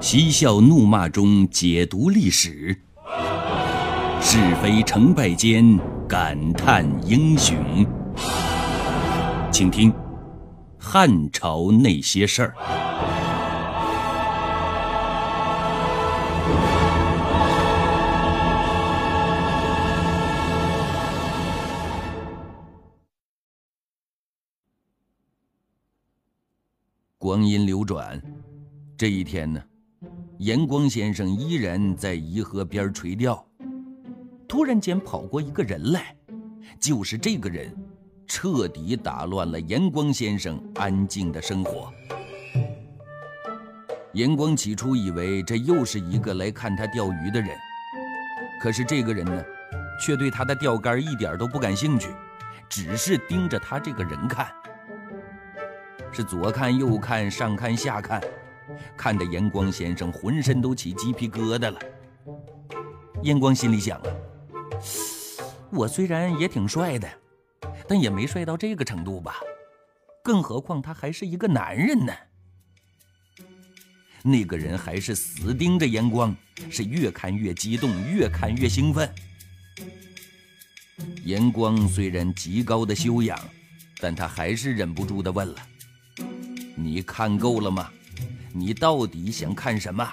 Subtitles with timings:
[0.00, 2.74] 嬉笑怒骂中解读历史，
[4.22, 7.86] 是非成败间感叹英雄。
[9.52, 9.92] 请听
[10.78, 12.54] 《汉朝那些事儿》。
[27.18, 28.20] 光阴流转，
[28.96, 29.62] 这一天呢，
[30.40, 33.46] 严光先生依然在颐和边垂钓。
[34.48, 36.16] 突然间跑过一个人来，
[36.80, 37.70] 就是这个人，
[38.26, 41.92] 彻底打乱了严光先生安静的生活。
[44.14, 47.50] 严光起初以为这又是一个来看他钓鱼的人，
[48.62, 49.44] 可是这个人呢，
[50.00, 52.08] 却对他的钓竿一点都不感兴趣，
[52.66, 54.48] 只是盯着他这个人看。
[56.10, 58.18] 是左看右看，上看下看，
[58.96, 61.78] 看得严光先生浑身都起鸡皮疙瘩了。
[63.22, 64.10] 严光心里想啊，
[65.70, 67.08] 我虽然也挺帅的，
[67.86, 69.36] 但也没帅到这个程度吧？
[70.22, 72.12] 更何况他还是一个男人呢。
[74.22, 76.36] 那个人还是死盯着严光，
[76.70, 79.10] 是越看越激动，越看越兴奋。
[81.24, 83.38] 严光虽然极高的修养，
[83.98, 85.56] 但他还是忍不住的问了。
[86.74, 87.90] 你看够了吗？
[88.52, 90.08] 你到底想看什么？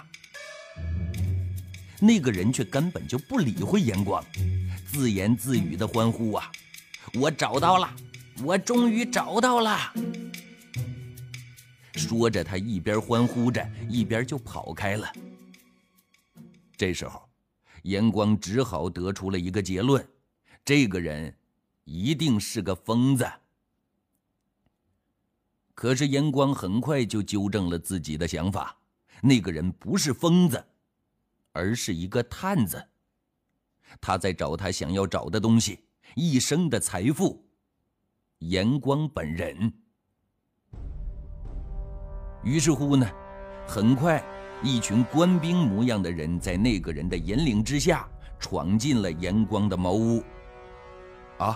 [1.99, 4.23] 那个人却根本就不理会严光，
[4.85, 6.51] 自言自语的欢呼啊！
[7.15, 7.91] 我找到了，
[8.43, 9.91] 我终于找到了！
[11.95, 15.11] 说着，他一边欢呼着，一边就跑开了。
[16.75, 17.27] 这时候，
[17.81, 20.07] 严光只好得出了一个结论：
[20.63, 21.35] 这个人
[21.85, 23.27] 一定是个疯子。
[25.77, 28.75] 可是严光很快就纠正了自己的想法，
[29.21, 30.65] 那个人不是疯子，
[31.51, 32.83] 而是一个探子。
[34.01, 35.83] 他在找他想要找的东西，
[36.15, 37.45] 一生的财富。
[38.39, 39.71] 严光本人。
[42.43, 43.07] 于是乎呢，
[43.67, 44.23] 很快，
[44.63, 50.23] 一群官兵模样的人在那个人的引领之下，闯进了严光的茅屋。
[51.37, 51.55] 啊，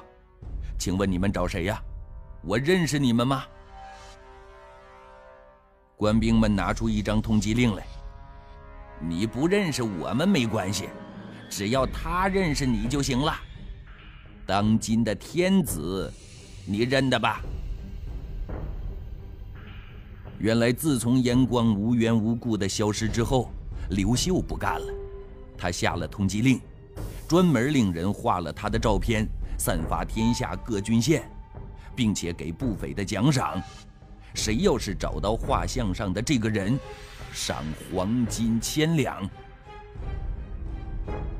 [0.77, 1.83] 请问你们找谁呀？
[2.43, 3.45] 我认识你们吗？
[6.01, 7.85] 官兵们拿出一张通缉令来。
[8.99, 10.89] 你不认识我们没关系，
[11.47, 13.35] 只要他认识你就行了。
[14.43, 16.11] 当今的天子，
[16.65, 17.39] 你认得吧？
[20.39, 23.51] 原来自从严光无缘无故的消失之后，
[23.91, 24.91] 刘秀不干了，
[25.55, 26.59] 他下了通缉令，
[27.27, 31.29] 专门令人画了他的照片，散发天下各郡县，
[31.95, 33.61] 并且给不菲的奖赏。
[34.33, 36.79] 谁要是找到画像上的这个人，
[37.33, 39.29] 赏黄金千两。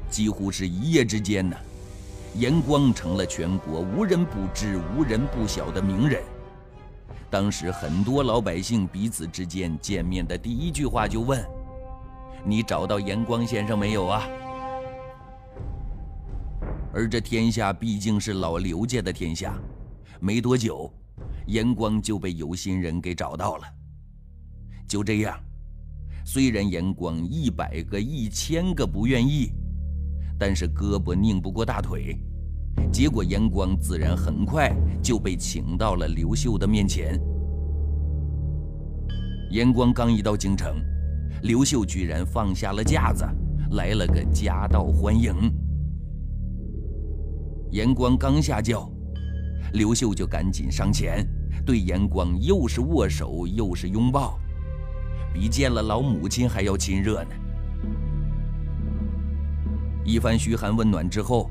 [0.10, 1.56] 几乎是一夜之间呢，
[2.36, 6.22] 严光成了全国无人不知、无人不晓的名人。
[7.30, 11.42] 当时很多老百姓彼此之间见面的第一句话就问
[12.44, 14.28] ：“你找到严光先生没有啊？”
[16.94, 19.58] 而这天下毕竟是老刘家的天下，
[20.20, 20.92] 没多久。
[21.48, 23.64] 严光就被有心人给找到了。
[24.88, 25.40] 就这样，
[26.26, 29.52] 虽然严光一百个、一千个不愿意，
[30.38, 32.18] 但是胳膊拧不过大腿，
[32.92, 37.18] 结果严光自然很快就被请到了刘秀的面前。
[39.50, 40.76] 严光刚一到京城，
[41.44, 43.26] 刘秀居然放下了架子，
[43.72, 45.34] 来了个夹道欢迎。
[47.72, 48.91] 严光刚下轿。
[49.74, 51.26] 刘秀就赶紧上前，
[51.66, 54.38] 对严光又是握手又是拥抱，
[55.34, 57.30] 比见了老母亲还要亲热呢。
[60.04, 61.50] 一番嘘寒问暖之后，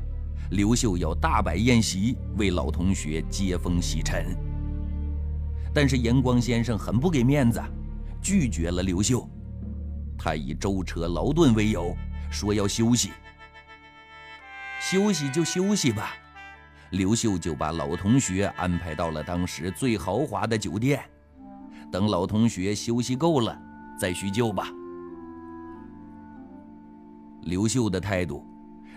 [0.51, 4.35] 刘秀要大摆宴席为老同学接风洗尘。
[5.73, 7.59] 但是严光先生很不给面子，
[8.21, 9.27] 拒绝了刘秀。
[10.17, 11.95] 他以舟车劳顿为由，
[12.29, 13.09] 说要休息。
[14.79, 16.13] 休息就休息吧。
[16.91, 21.01] 刘秀就把老同学安排到了当时最豪华的酒店，
[21.89, 23.57] 等老同学休息够了，
[23.97, 24.67] 再叙旧吧。
[27.43, 28.45] 刘秀的态度，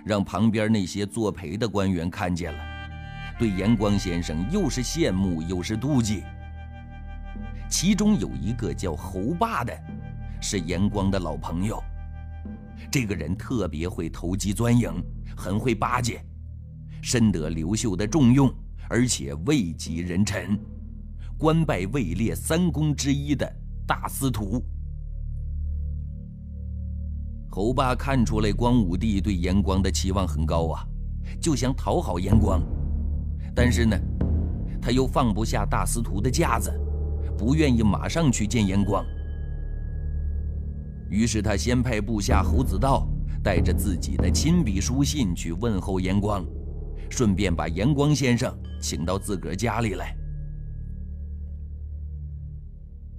[0.05, 2.59] 让旁边那些作陪的官员看见了，
[3.39, 6.25] 对严光先生又是羡慕又是妒忌。
[7.71, 9.73] 其中有一个叫侯霸的，
[10.41, 11.81] 是严光的老朋友，
[12.91, 14.93] 这个人特别会投机钻营，
[15.37, 16.21] 很会巴结。
[17.05, 18.51] 深得刘秀的重用，
[18.89, 20.59] 而且位极人臣，
[21.37, 23.47] 官拜位列三公之一的
[23.87, 24.65] 大司徒。
[27.51, 30.83] 侯霸看出来光武帝对严光的期望很高啊，
[31.39, 32.63] 就想讨好严光，
[33.55, 33.95] 但是呢，
[34.81, 36.73] 他又放不下大司徒的架子，
[37.37, 39.05] 不愿意马上去见严光。
[41.11, 43.07] 于是他先派部下侯子道
[43.43, 46.43] 带着自己的亲笔书信去问候严光，
[47.17, 50.17] 顺便把严光先生请到自个儿家里来。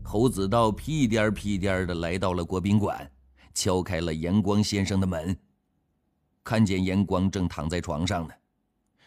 [0.03, 3.09] 侯子道屁颠儿屁颠儿的来到了国宾馆。
[3.53, 5.33] 敲开了严光先生的门，
[6.43, 8.33] 看见严光正躺在床上呢。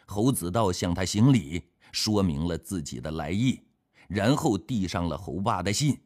[0.06, 1.62] 侯子道向他行礼，
[1.92, 3.60] 说明了自己的来意，
[4.08, 6.00] 然后递上了侯爸的信。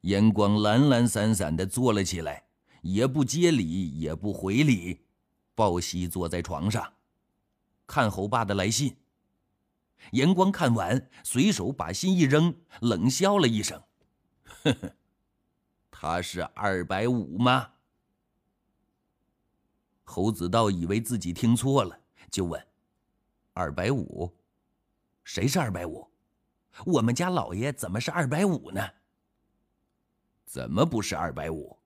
[0.00, 2.42] 严光懒懒散散的坐了起来，
[2.80, 5.00] 也不接礼，也不回礼，
[5.60, 6.94] 抱膝坐在床上，
[7.86, 8.96] 看侯爸的来信。
[10.12, 13.82] 严光看完，随手把信一扔，冷笑了一声
[14.64, 14.96] ：“呵呵。”
[15.92, 17.72] 他是二百五吗？
[20.04, 22.66] 侯子道以为自己听错了，就问
[23.52, 24.34] ：“二百五？
[25.24, 26.10] 谁是二百五？
[26.86, 28.80] 我们家老爷怎么是二百五呢？
[30.46, 31.78] 怎么不是二百五？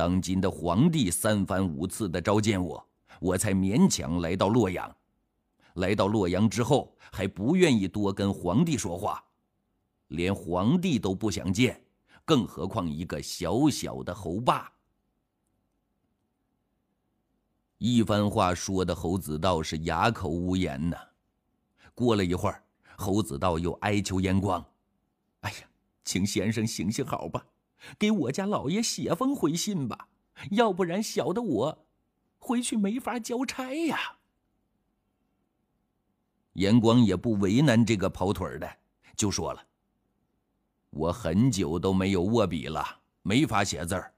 [0.00, 2.88] 当今的皇帝三番五次的召见我，
[3.20, 4.96] 我才勉强来到洛阳。
[5.74, 9.22] 来到洛阳之后，还不愿意多跟皇帝说话，
[10.08, 11.84] 连皇帝都不想见。”
[12.24, 14.72] 更何况一个小小的侯霸，
[17.76, 20.96] 一番话说的侯子道是哑口无言呐。
[21.94, 22.64] 过了一会儿，
[22.96, 24.64] 侯子道又哀求严光
[25.40, 25.58] ：“哎呀，
[26.04, 27.44] 请先生行行好吧，
[27.98, 30.08] 给我家老爷写封回信吧，
[30.50, 31.86] 要不然小的我
[32.38, 34.18] 回去没法交差呀。”
[36.54, 38.78] 严光也不为难这个跑腿的，
[39.16, 39.66] 就说了。
[40.90, 42.84] 我很久都没有握笔了，
[43.22, 44.12] 没法写字儿，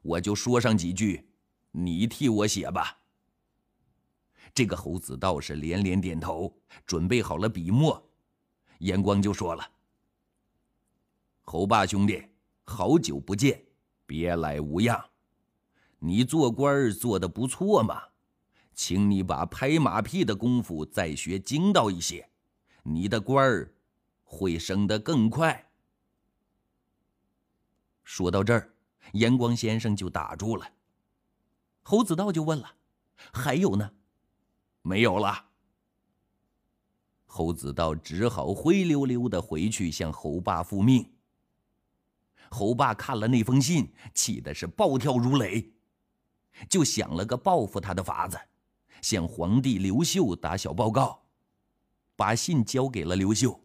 [0.00, 1.28] 我就说上几句，
[1.72, 3.00] 你替我写吧。
[4.54, 6.56] 这个猴子道士连连点头，
[6.86, 8.00] 准备好了笔墨，
[8.78, 9.68] 严光就说了
[11.42, 12.24] ：“猴霸兄弟，
[12.64, 13.62] 好久不见，
[14.06, 15.10] 别来无恙。
[15.98, 18.02] 你做官做的不错嘛，
[18.74, 22.28] 请你把拍马屁的功夫再学精到一些，
[22.82, 23.74] 你的官儿
[24.22, 25.70] 会升得更快。”
[28.02, 28.74] 说到这儿，
[29.12, 30.66] 严光先生就打住了。
[31.82, 32.74] 侯子道就问了
[33.32, 33.92] ：“还有呢
[34.82, 35.50] ？”“没有了。”
[37.24, 41.13] 侯子道只好灰溜溜的回去向侯霸复命。
[42.54, 45.72] 侯霸看了那封信，气的是暴跳如雷，
[46.68, 48.38] 就想了个报复他的法子，
[49.02, 51.20] 向皇帝刘秀打小报告，
[52.14, 53.60] 把信交给了刘秀，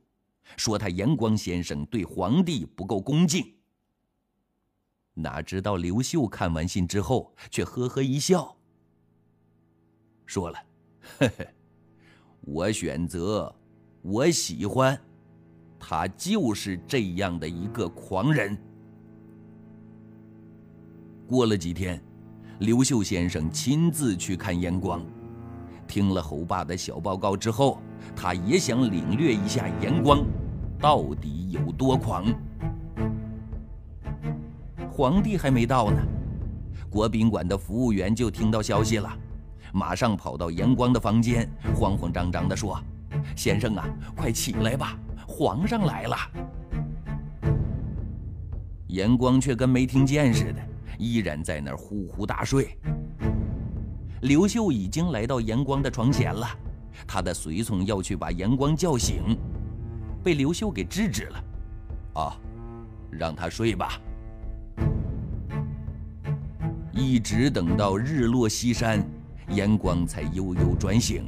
[0.57, 3.53] 说他严光先生对皇帝不够恭敬。
[5.13, 8.57] 哪知道刘秀看完信之后，却呵呵一笑，
[10.25, 10.59] 说了
[11.19, 11.47] ：“呵呵，
[12.41, 13.53] 我选择，
[14.01, 14.99] 我喜欢，
[15.77, 18.57] 他就是这样的一个狂人。”
[21.29, 22.01] 过了几天，
[22.57, 24.99] 刘秀先生亲自去看严光，
[25.87, 27.79] 听了侯霸的小报告之后，
[28.15, 30.25] 他也想领略一下严光
[30.79, 32.25] 到底有多狂。
[34.89, 36.01] 皇帝还没到呢，
[36.89, 39.15] 国宾馆的服务员就听到消息了，
[39.71, 42.81] 马上跑到严光的房间，慌慌张张地说
[43.37, 46.17] ：“先生啊，快起来吧，皇上来了。”
[48.89, 50.59] 严光却跟没听见似的，
[50.99, 52.77] 依然在那儿呼呼大睡。
[54.21, 56.45] 刘秀已经来到严光的床前了，
[57.07, 59.37] 他的随从要去把严光叫醒，
[60.21, 61.43] 被刘秀给制止了。
[62.15, 62.37] 啊，
[63.09, 63.99] 让他睡吧。
[66.91, 69.01] 一直等到日落西山，
[69.47, 71.25] 严光才悠悠转醒。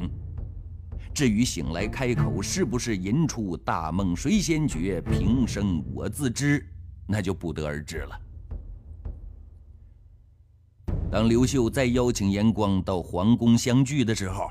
[1.13, 6.65] 至于醒来开口是不是吟出“大梦谁先觉，平生我自知”，
[7.07, 8.19] 那就不得而知了。
[11.11, 14.49] 当刘秀再邀请严光到皇宫相聚的时候，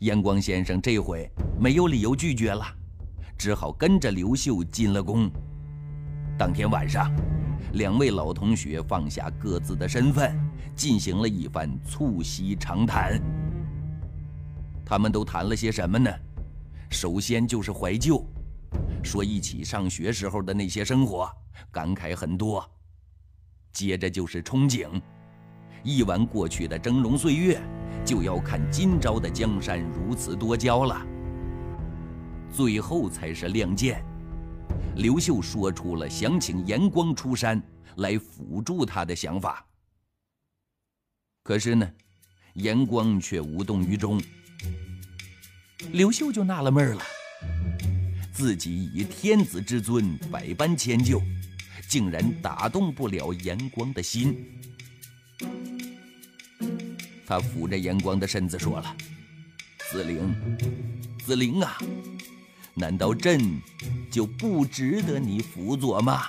[0.00, 2.64] 严光先生这回没有理由拒绝了，
[3.36, 5.30] 只好跟着刘秀进了宫。
[6.38, 7.14] 当天晚上。
[7.74, 10.38] 两位老同学放下各自的身份，
[10.76, 13.20] 进行了一番促膝长谈。
[14.86, 16.08] 他们都谈了些什么呢？
[16.88, 18.24] 首先就是怀旧，
[19.02, 21.28] 说一起上学时候的那些生活，
[21.72, 22.64] 感慨很多。
[23.72, 24.88] 接着就是憧憬，
[25.84, 27.60] 忆完过去的峥嵘岁月，
[28.04, 31.06] 就要看今朝的江山如此多娇了。
[32.52, 34.02] 最后才是亮剑。
[34.96, 37.62] 刘秀说出了想请严光出山
[37.96, 39.64] 来辅助他的想法。
[41.42, 41.88] 可是呢，
[42.54, 44.20] 严光却无动于衷。
[45.92, 47.02] 刘秀就纳了闷了，
[48.32, 51.20] 自己以天子之尊，百般迁就，
[51.88, 54.46] 竟然打动不了严光的心。
[57.26, 58.96] 他扶着严光的身子说了
[59.90, 60.34] ：“子陵，
[61.24, 61.78] 子陵啊，
[62.74, 63.40] 难道朕
[64.10, 66.22] 就不值得你辅佐吗？”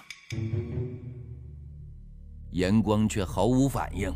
[2.51, 4.13] 严光却毫无反应。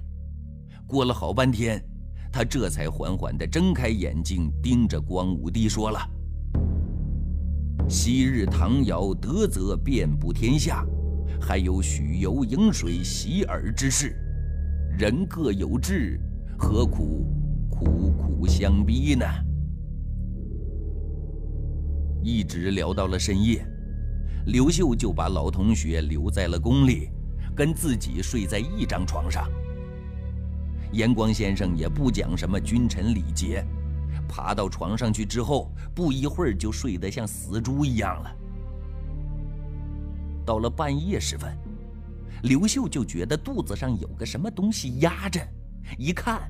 [0.88, 1.83] 过了好半天，
[2.31, 6.00] 他这才缓缓地睁开眼睛，盯着光武帝说了
[7.89, 10.86] ：“昔日唐尧德泽遍布天下，
[11.41, 14.15] 还有许由饮水洗耳之事，
[14.98, 16.17] 人各有志，
[16.60, 17.25] 何苦
[17.70, 19.25] 苦苦相逼呢？”
[22.22, 23.66] 一直聊到了深夜，
[24.48, 27.10] 刘秀就把老同学留在了宫里，
[27.56, 29.50] 跟自己睡在一张床上。
[30.92, 33.66] 严光先生也不讲什么君臣礼节，
[34.28, 38.36] 爬到床上去之后，不一会儿就睡得像死猪一样了。
[40.46, 41.58] 到了半夜时分，
[42.44, 45.39] 刘秀就觉得肚子上有个什么东西压着，
[45.98, 46.41] 一看，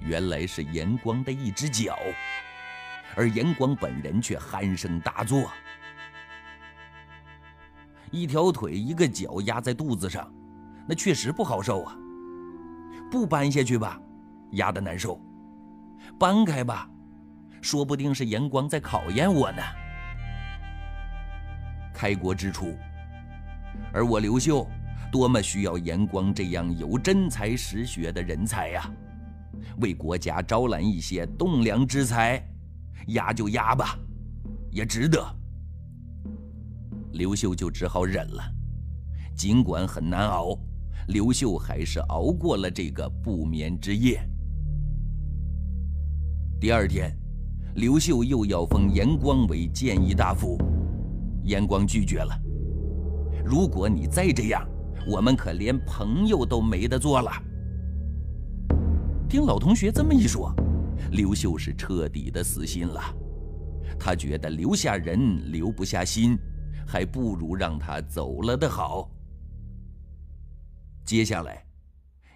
[0.00, 1.96] 原来是严光的一只脚，
[3.16, 5.50] 而严光本人却鼾声大作。
[8.10, 10.32] 一条腿一个脚压在肚子上，
[10.86, 11.96] 那确实不好受啊。
[13.10, 14.00] 不搬下去吧，
[14.52, 15.18] 压得难受；
[16.18, 16.88] 搬开吧，
[17.60, 19.62] 说不定是严光在考验我呢。
[21.92, 22.76] 开国之初，
[23.92, 24.68] 而我刘秀
[25.14, 28.92] 多么需要严光这样有真才实学的人才呀！
[29.80, 32.44] 为国家招揽一些栋梁之才，
[33.06, 33.96] 压就压吧，
[34.72, 35.24] 也值得。
[37.12, 38.42] 刘秀就只好忍了，
[39.36, 40.58] 尽管很难熬。
[41.06, 44.20] 刘秀还是熬过了这个不眠之夜。
[46.60, 47.16] 第二天，
[47.76, 50.58] 刘秀又要封严光为谏议大夫，
[51.44, 52.36] 严光拒绝了。
[53.44, 54.68] 如果你再这样，
[55.06, 57.30] 我们可连朋友都没得做了。
[59.28, 60.54] 听老同学这么一说，
[61.12, 63.00] 刘秀是彻底的死心了。
[63.98, 66.38] 他觉得留下人留不下心，
[66.86, 69.10] 还不如让他走了的好。
[71.04, 71.64] 接下来，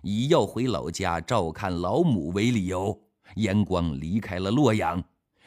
[0.03, 2.97] 以要回老家照看老母为理由，
[3.37, 5.03] 严光离开了洛阳，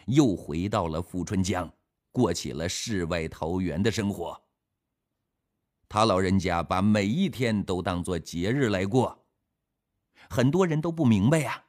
[0.08, 1.72] 又回到了富春江，
[2.12, 4.36] 过起了世外桃源的生活。
[5.94, 9.26] 他老人家把每一天都当作节日来过，
[10.30, 11.66] 很多人都不明白呀，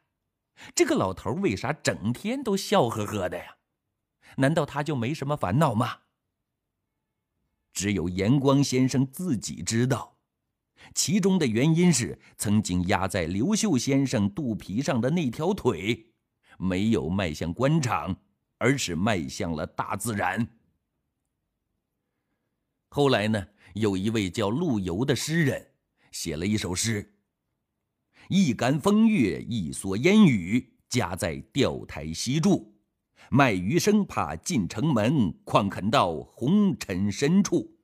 [0.76, 3.56] 这个老头为啥整天都笑呵呵的呀？
[4.36, 6.02] 难道他就没什么烦恼吗？
[7.72, 10.16] 只有严光先生自己知道。
[10.94, 16.12] 其中的原因是，曾经压在刘秀先生肚皮上的那条腿，
[16.58, 18.14] 没有迈向官场，
[18.58, 20.46] 而是迈向了大自然。
[22.88, 25.68] 后来呢，有一位叫陆游的诗人，
[26.10, 27.14] 写了一首诗
[28.28, 32.74] ：“一竿风月一蓑烟雨，家在钓台西住，
[33.30, 37.78] 卖鱼生怕进城门，况肯到红尘深处。”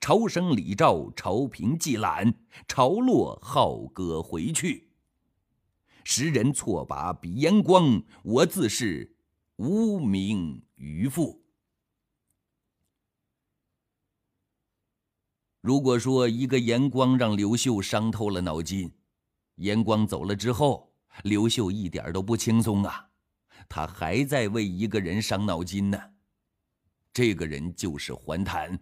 [0.00, 2.34] 潮生李照，朝平寄览，
[2.68, 4.90] 潮落浩歌回去。
[6.04, 9.16] 时人错把比严光，我自是
[9.56, 11.45] 无名渔夫。
[15.66, 18.88] 如果说一个严光让刘秀伤透了脑筋，
[19.56, 20.88] 严光走了之后，
[21.24, 23.04] 刘秀一点都不轻松啊，
[23.68, 26.00] 他还在为一个人伤脑筋呢。
[27.12, 28.78] 这个人就是桓谭。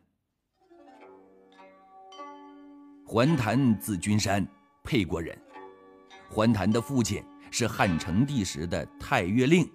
[3.06, 4.46] 桓谭字君山，
[4.82, 5.34] 沛国人。
[6.28, 9.66] 桓谭的父亲是汉成帝时的太岳令。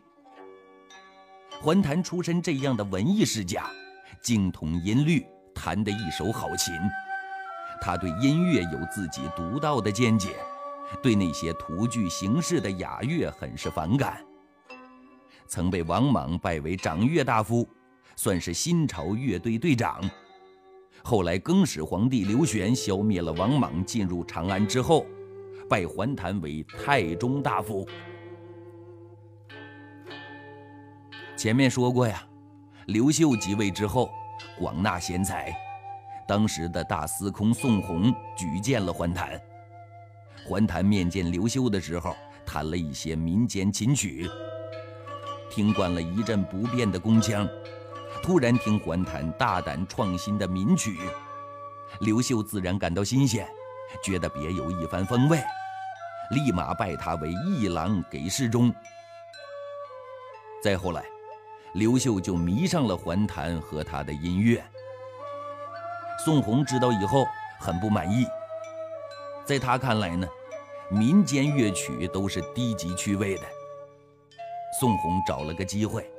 [1.60, 3.68] 桓谭出身这样的文艺世家，
[4.22, 5.26] 精通音律，
[5.62, 6.74] 弹得一手好琴。
[7.82, 10.38] 他对音乐有自己独到的见解，
[11.04, 14.24] 对那些徒具形式的雅乐很是反感。
[15.48, 17.68] 曾被王莽拜为掌乐大夫，
[18.16, 20.02] 算是新朝乐队队长。
[21.04, 25.06] 后来，更始皇帝刘玄消灭了王莽，进入长安之后，
[25.70, 27.88] 拜桓谭为太中大夫。
[31.38, 32.22] 前面说过呀，
[32.88, 34.12] 刘秀即位之后，
[34.60, 35.56] 广纳贤才，
[36.28, 39.42] 当时的大司空宋弘举荐了桓谭。
[40.46, 42.14] 桓谭面见刘秀的时候，
[42.46, 44.30] 弹了一些民间琴曲，
[45.50, 47.48] 听惯了一阵不变的宫腔，
[48.22, 51.00] 突然听桓谭大胆创新的民曲，
[52.02, 53.48] 刘秀自然感到新鲜，
[54.04, 55.42] 觉得别有一番风味，
[56.32, 58.74] 立马拜他为议郎给事中。
[60.62, 61.06] 再后来，
[61.74, 64.64] 刘秀就迷上了桓谭和他的音乐。
[66.26, 67.26] 宋弘知道以后
[67.60, 68.26] 很不满意，
[69.46, 70.28] 在他看来呢，
[70.90, 73.44] 民间乐曲都是低级趣味的。
[74.80, 76.10] 宋弘找了个机会，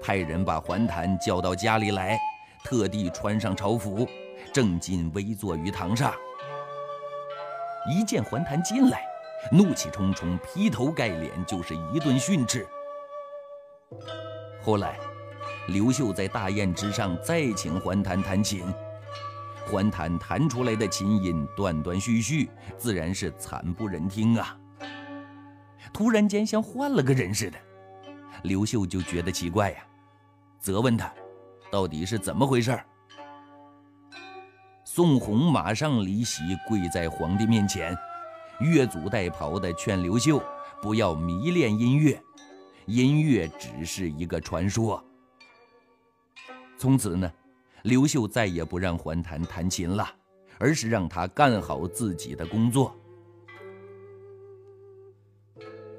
[0.00, 2.18] 派人把桓谭叫到家里来，
[2.64, 4.06] 特地穿上朝服，
[4.52, 6.14] 正襟危坐于堂上。
[7.90, 9.04] 一见桓谭进来，
[9.50, 12.66] 怒气冲冲，劈头盖脸就是一顿训斥。
[14.62, 14.98] 后来，
[15.68, 18.62] 刘秀在大宴之上再请桓谭弹琴，
[19.66, 24.56] 桓谭弹出来的琴音断断续续，自然是惨不忍听啊。
[25.92, 27.58] 突然间像换了个人似的。
[28.42, 29.78] 刘秀就觉得奇怪呀，
[30.58, 31.12] 责问他，
[31.70, 32.78] 到底是怎么回事？
[34.84, 37.96] 宋弘马上离席，跪在皇帝面前，
[38.60, 40.42] 越俎代庖的劝刘秀
[40.82, 42.20] 不要迷恋音乐，
[42.90, 45.02] 音乐只是一个传说。
[46.76, 47.32] 从此呢，
[47.84, 50.06] 刘秀再也不让桓谭弹琴了，
[50.58, 52.96] 而是让他干好自己的工作。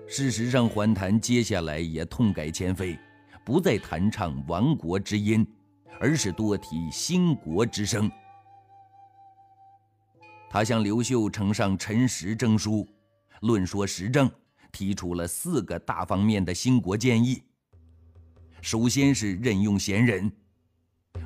[0.08, 3.00] 事实上，桓谭接下来也痛改前非，
[3.46, 5.48] 不再弹唱亡国之音，
[6.00, 8.12] 而是多提兴国之声。
[10.50, 12.86] 他向刘秀呈上陈实证书，
[13.40, 14.30] 论说时政，
[14.72, 17.42] 提出了四个大方面的兴国建议。
[18.62, 20.32] 首先是任用贤人，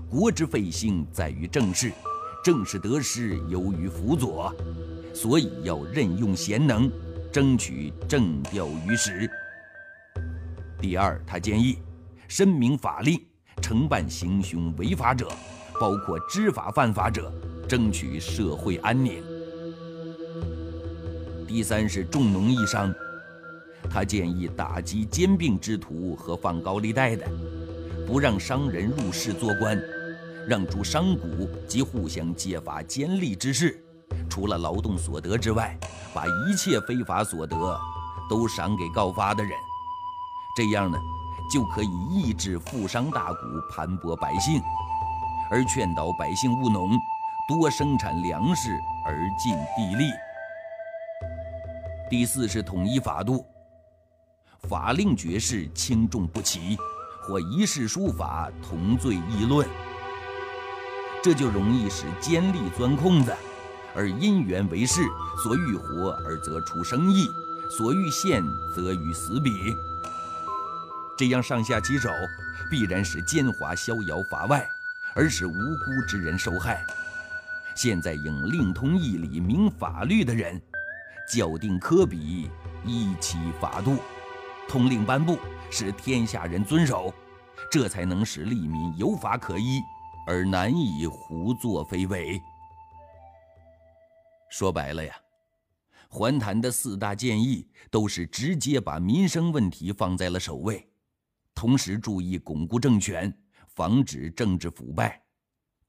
[0.10, 1.92] 国之废兴在于政事，
[2.44, 4.54] 政事得失由于辅佐，
[5.14, 6.92] 所以要任用贤能。
[7.34, 9.30] 争取政调于时。
[10.80, 11.80] 第二，他建议
[12.30, 13.22] 申明法令，
[13.62, 15.28] 惩办行凶违法者，
[15.78, 17.30] 包括知法犯法者，
[17.68, 19.22] 争取社会安宁。
[21.46, 22.96] 第三是重农抑商，
[23.90, 27.26] 他建议打击兼并之徒和放高利贷的，
[28.06, 29.82] 不让商人入市做官，
[30.48, 33.82] 让诸商贾及互相揭发奸利之事。
[34.30, 35.78] 除了劳动所得之外，
[36.14, 37.56] 把一切非法所得
[38.30, 39.52] 都赏给告发的人，
[40.56, 40.98] 这样呢，
[41.52, 43.38] 就可以抑制富商大贾
[43.72, 44.62] 盘剥百姓，
[45.50, 46.92] 而劝导百姓务农，
[47.48, 48.70] 多生产粮食
[49.06, 50.12] 而尽地利。
[52.10, 53.46] 第四是统一法度，
[54.68, 56.78] 法令绝事轻重不齐，
[57.22, 59.68] 或一世书法同罪议论，
[61.24, 63.36] 这就容易使奸吏钻空子。
[63.96, 65.02] 而因缘为事，
[65.42, 67.26] 所欲活而则出生意，
[67.78, 68.44] 所欲陷
[68.76, 69.50] 则于死彼。
[71.18, 72.10] 这样上下其手，
[72.70, 74.68] 必然使奸猾逍遥法外，
[75.16, 76.86] 而使无辜之人受害。
[77.74, 80.62] 现在应令通义理、明法律的人，
[81.32, 82.50] 校定科比，
[82.86, 83.98] 依其法度，
[84.68, 85.38] 通令颁布，
[85.72, 87.14] 使天下人遵守，
[87.72, 89.80] 这才能使利民有法可依，
[90.28, 92.42] 而难以胡作非为。
[94.50, 95.14] 说白了呀，
[96.10, 100.88] 桓谭的四大建议都是直接把民生问题放在了首位，
[101.54, 103.34] 同时注意巩固政权，
[103.68, 105.22] 防止政治腐败，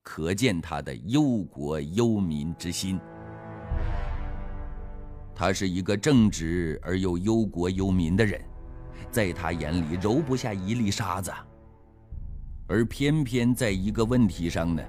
[0.03, 3.01] 可见他的忧国忧民之心。
[5.35, 8.41] 他是一个正直而又忧国忧民的人，
[9.11, 11.33] 在他眼里揉不下一粒沙子，
[12.67, 14.83] 而偏偏在一个问题上呢，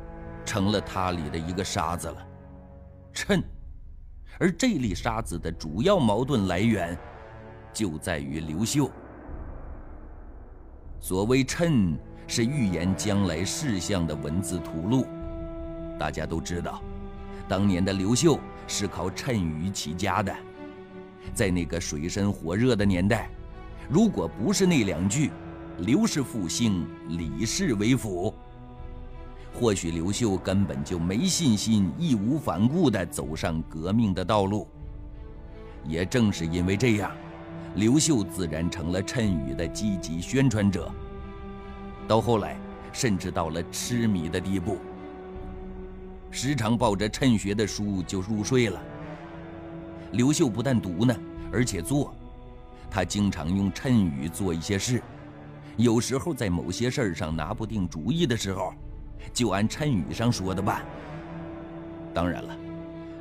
[0.46, 2.28] 成了他里的一个沙子了，
[3.14, 3.44] 趁。
[4.40, 6.96] 而这粒沙子的主要矛盾来源，
[7.74, 8.90] 就在于刘秀。
[11.00, 11.96] 所谓“谶”，
[12.28, 15.08] 是预言将来事项的文字图录。
[15.98, 16.82] 大家都知道，
[17.48, 20.36] 当年的刘秀是靠谶语起家的。
[21.34, 23.30] 在那个水深火热的年代，
[23.90, 25.32] 如果不是那两句
[25.80, 28.34] “刘氏复兴，李氏为辅”。
[29.58, 34.68] 或许刘秀根本就没信心，义无反顾地走上革命的道路。
[35.86, 37.12] 也正是因为这样，
[37.76, 40.92] 刘秀自然成了谶语的积极宣传者。
[42.10, 42.58] 到后来，
[42.92, 44.78] 甚至到了痴迷的地步，
[46.30, 48.82] 时常抱着谶学的书就入睡了。
[50.12, 51.16] 刘秀不但读呢，
[51.54, 52.14] 而且做，
[52.90, 55.02] 他经常用谶语做一些事，
[55.76, 58.74] 有时候在某些事儿上拿不定主意的时候。
[59.34, 60.86] 就按谶语上说的办。
[62.14, 62.58] 当然了，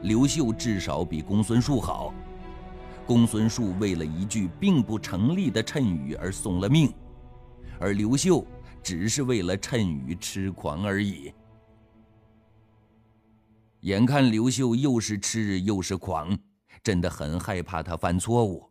[0.03, 2.15] 刘秀至少比公孙述好。
[3.07, 6.93] 公孙述为了一句并不成立的谶语而送了命，
[7.81, 8.45] 而刘秀
[8.83, 11.33] 只是为了谶语痴狂而已。
[13.81, 16.39] 眼看刘秀又是痴又是狂，
[16.83, 18.69] 真的很害怕他犯错误。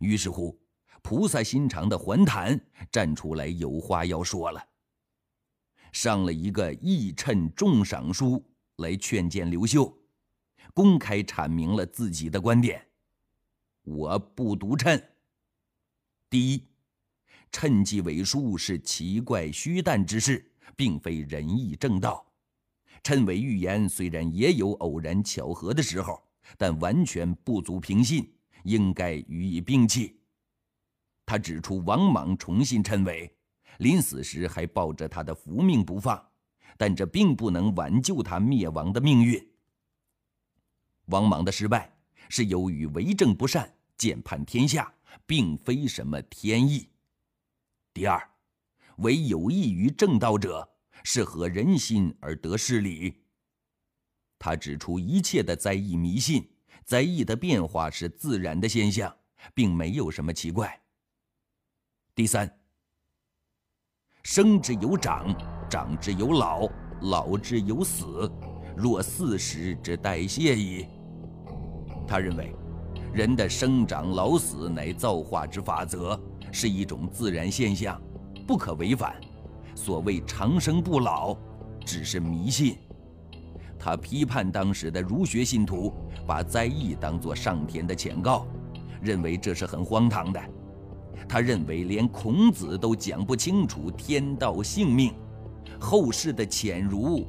[0.00, 0.58] 于是乎，
[1.02, 4.62] 菩萨心肠的桓谭站出来，有话要说了，
[5.92, 8.44] 上了一个义称重赏书
[8.76, 9.96] 来劝谏刘秀，
[10.74, 12.86] 公开阐明了自己的观点：
[13.82, 15.00] 我不独称。
[16.30, 16.66] 第一，
[17.50, 22.24] 趁机伪书是奇怪虚诞之事，并非仁义正道。
[23.02, 26.22] 谶伪预言虽然也有偶然巧合的时候，
[26.58, 28.30] 但完全不足凭信，
[28.68, 30.20] 应该予以摒弃。
[31.24, 33.34] 他指出，王莽重信谶伪，
[33.78, 36.22] 临死时还抱着他的福命不放，
[36.76, 39.44] 但这并不能挽救他灭亡的命运。
[41.06, 41.92] 王莽的失败
[42.28, 44.92] 是由于为政不善，践叛天下。
[45.26, 46.88] 并非什么天意。
[47.92, 48.30] 第二，
[48.98, 50.68] 为有益于正道者，
[51.02, 53.22] 是合人心而得事理。
[54.38, 56.48] 他指出，一切的灾异迷信，
[56.88, 59.14] 灾异的变化是自然的现象，
[59.52, 60.80] 并没有什么奇怪。
[62.14, 62.50] 第三，
[64.22, 65.36] 生之有长，
[65.68, 66.66] 长之有老，
[67.02, 68.32] 老之有死，
[68.74, 70.86] 若四时之代谢矣。
[72.06, 72.54] 他认为。
[73.12, 76.18] 人的生长老死乃造化之法则，
[76.52, 78.00] 是一种自然现象，
[78.46, 79.18] 不可违反。
[79.74, 81.36] 所谓长生不老，
[81.84, 82.78] 只是迷信。
[83.78, 85.92] 他批判当时的儒学信徒
[86.26, 88.46] 把灾异当作上天的谴告，
[89.00, 90.40] 认为这是很荒唐的。
[91.28, 95.12] 他认为连孔子都讲不清楚天道性命，
[95.78, 97.26] 后世的浅儒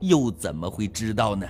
[0.00, 1.46] 又怎么会知道呢？